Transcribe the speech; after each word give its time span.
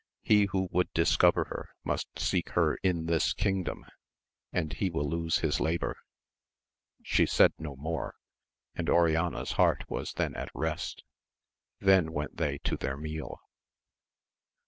He 0.23 0.45
who 0.45 0.67
would 0.71 0.91
dis 0.93 1.15
cover 1.15 1.43
her 1.43 1.69
must 1.83 2.17
seek 2.17 2.49
her 2.57 2.73
in 2.81 3.05
this 3.05 3.33
kingdom, 3.33 3.85
and 4.51 4.73
he 4.73 4.89
will 4.89 5.07
lose 5.07 5.37
his 5.41 5.59
labour. 5.59 5.95
She 7.03 7.27
said 7.27 7.53
no 7.59 7.75
more, 7.75 8.15
and 8.73 8.89
Oriana's 8.89 9.51
heart 9.61 9.83
was 9.87 10.13
then 10.13 10.33
at 10.33 10.49
rest. 10.55 11.03
Then 11.79 12.11
went 12.13 12.37
they 12.37 12.57
to 12.63 12.77
their 12.77 12.97
meal. 12.97 13.41